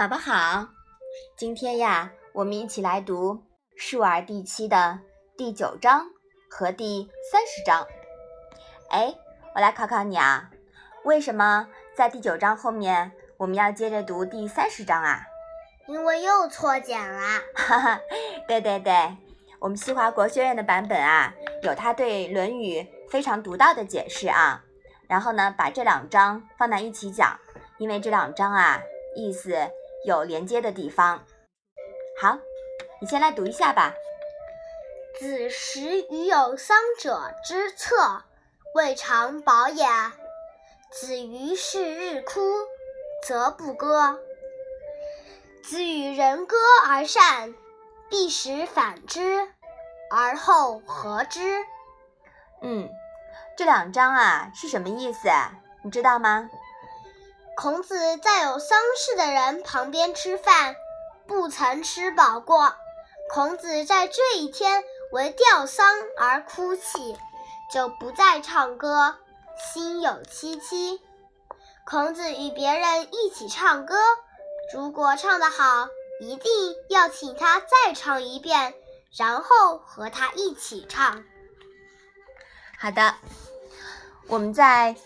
[0.00, 0.66] 宝宝好，
[1.36, 3.34] 今天呀，我们一起来读
[3.76, 4.98] 《述而》第七的
[5.36, 6.06] 第九章
[6.48, 7.86] 和第三十章。
[8.88, 9.14] 哎，
[9.54, 10.50] 我来考考你啊，
[11.04, 15.20] 为什么在第九章后面我们要接着读第三十章啊？
[15.86, 17.20] 因为又错简了。
[17.54, 18.00] 哈哈，
[18.48, 19.18] 对对对，
[19.58, 22.80] 我们西华国学院的版本啊，有他对《论语》
[23.10, 24.64] 非常独到的解释啊。
[25.06, 27.38] 然后呢，把这两章放在一起讲，
[27.76, 28.80] 因为这两章啊，
[29.14, 29.70] 意思。
[30.04, 31.24] 有连接的地方。
[32.20, 32.38] 好，
[33.00, 33.94] 你先来读一下吧。
[35.18, 38.24] 子时与有丧者之策，
[38.74, 39.86] 未尝饱也。
[40.90, 42.40] 子于是日哭，
[43.26, 44.18] 则不歌。
[45.62, 46.56] 子与人歌
[46.88, 47.54] 而善，
[48.08, 49.48] 必使反之，
[50.10, 51.40] 而后和之。
[52.62, 52.88] 嗯，
[53.56, 55.28] 这两章啊是什么意思？
[55.84, 56.48] 你知道吗？
[57.60, 60.76] 孔子在有丧事的人旁边吃饭，
[61.26, 62.74] 不曾吃饱过。
[63.28, 67.18] 孔子在这一天为吊丧而哭泣，
[67.70, 69.14] 就不再唱歌，
[69.74, 71.02] 心有戚戚。
[71.84, 73.94] 孔子与别人一起唱歌，
[74.72, 75.86] 如果唱得好，
[76.22, 78.72] 一定要请他再唱一遍，
[79.14, 81.22] 然后和他一起唱。
[82.78, 83.16] 好的，
[84.28, 84.96] 我们在。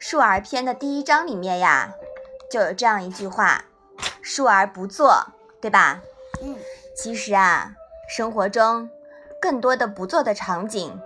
[0.00, 1.92] 述而篇的第一章里面呀，
[2.50, 3.64] 就有这样一句话
[4.22, 5.26] ：“述而不作”，
[5.60, 6.00] 对吧？
[6.42, 6.56] 嗯。
[6.96, 7.74] 其实啊，
[8.08, 8.90] 生活中
[9.40, 11.00] 更多的不做的场景，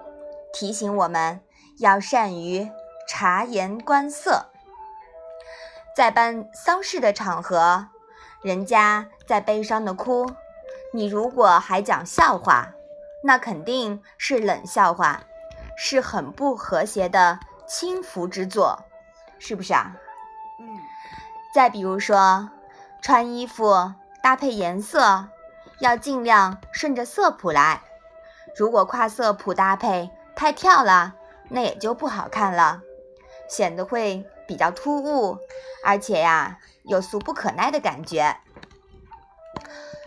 [0.52, 1.40] 提醒我们
[1.78, 2.70] 要善于
[3.08, 4.46] 察言观色。
[5.94, 7.88] 在办丧事的场合，
[8.42, 10.30] 人家在悲伤的哭，
[10.94, 12.72] 你如果还讲笑话，
[13.24, 15.24] 那肯定是冷笑话，
[15.76, 17.38] 是很不和谐的。
[17.66, 18.84] 轻浮之作，
[19.38, 19.96] 是不是啊？
[21.54, 22.50] 再比如说，
[23.02, 25.26] 穿衣服搭配颜色，
[25.80, 27.82] 要尽量顺着色谱来。
[28.56, 31.14] 如果跨色谱搭配太跳了，
[31.48, 32.80] 那也就不好看了，
[33.48, 35.38] 显得会比较突兀，
[35.84, 38.36] 而且呀，有俗不可耐的感觉。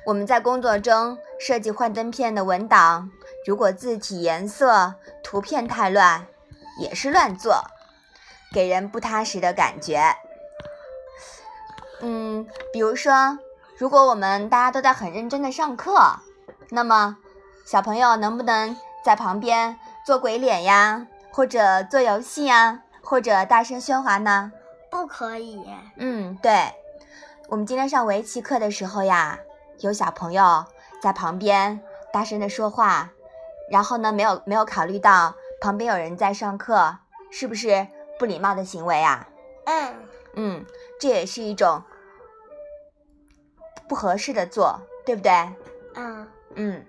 [0.05, 3.11] 我们在工作中设计幻灯片的文档，
[3.45, 6.27] 如果字体、颜色、图片太乱。
[6.77, 7.63] 也是乱做，
[8.51, 10.14] 给人不踏实的感觉。
[12.01, 13.37] 嗯，比如说，
[13.77, 16.19] 如果我们大家都在很认真的上课，
[16.69, 17.17] 那么
[17.65, 24.51] 小朋友能不能在旁边做鬼脸呀，或者做游戏呀，或者大声喧哗呢？
[24.89, 25.65] 不可以。
[25.97, 26.73] 嗯，对。
[27.47, 29.39] 我们今天上围棋课的时候呀，
[29.79, 30.65] 有小朋友
[31.01, 31.79] 在旁边
[32.11, 33.09] 大声的说话，
[33.69, 35.35] 然后呢，没有没有考虑到。
[35.61, 36.97] 旁边有人在上课，
[37.31, 37.87] 是不是
[38.19, 39.27] 不礼貌的行为啊？
[39.65, 39.95] 嗯
[40.35, 40.65] 嗯，
[40.99, 41.81] 这也是一种
[43.87, 45.31] 不合适的做，对不对？
[45.95, 46.85] 嗯嗯。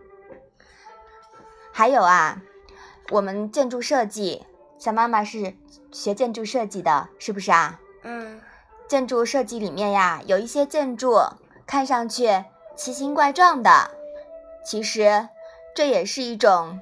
[1.73, 2.43] 还有啊，
[3.11, 4.45] 我们建筑设计，
[4.79, 5.55] 小妈妈是
[5.93, 7.81] 学建筑设计的，是不是啊？
[8.03, 8.41] 嗯。
[8.89, 11.19] 建筑设计里面呀，有一些建筑
[11.67, 12.45] 看上去
[12.77, 13.91] 奇形怪状的，
[14.65, 15.29] 其实
[15.75, 16.81] 这也是一种。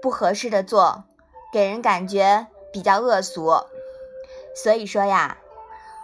[0.00, 1.04] 不合适的做，
[1.52, 3.52] 给人感觉比较恶俗。
[4.54, 5.36] 所以说呀，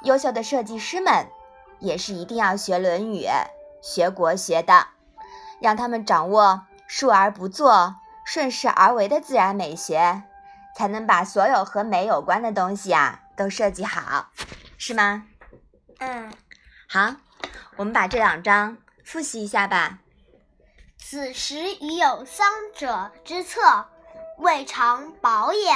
[0.03, 1.26] 优秀的设计师们
[1.78, 3.25] 也是一定要学《论语》、
[3.82, 4.88] 学国学的，
[5.60, 10.22] 让他们掌握述而不作、顺势而为的自然美学，
[10.76, 14.31] 才能把所有和美有关的东西啊都设计好，
[14.78, 15.25] 是吗？
[15.98, 16.32] 嗯，
[16.88, 17.15] 好，
[17.76, 19.98] 我们把这两章复习一下吧。
[20.97, 23.86] 此时已有丧者之策，
[24.38, 25.70] 未尝饱也。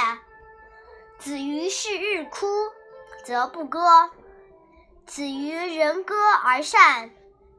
[1.23, 2.45] 子于是日哭，
[3.23, 4.11] 则不歌。
[5.05, 7.11] 子于人歌而善，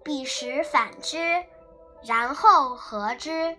[0.03, 1.43] 必使反之，
[2.07, 3.57] 然后和之。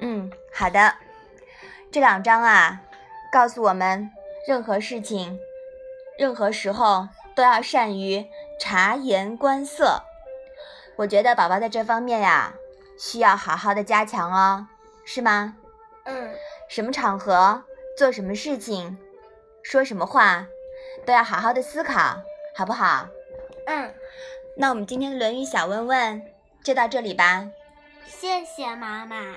[0.00, 0.96] 嗯，好的。
[1.92, 2.80] 这两章啊，
[3.32, 4.10] 告诉我们，
[4.48, 5.38] 任何事情、
[6.18, 8.26] 任何时候都要善于
[8.58, 10.02] 察言观色。
[10.96, 12.54] 我觉得宝宝在这方面呀。
[12.98, 14.66] 需要好好的加强哦，
[15.04, 15.54] 是吗？
[16.02, 16.34] 嗯。
[16.68, 17.64] 什么场合
[18.00, 18.96] 做什么事情，
[19.62, 20.46] 说什么话，
[21.04, 22.16] 都要好好的思考，
[22.56, 23.06] 好不好？
[23.66, 23.92] 嗯。
[24.56, 26.22] 那我们今天的《论语》小问问
[26.64, 27.46] 就到这里吧。
[28.06, 29.36] 谢谢妈妈。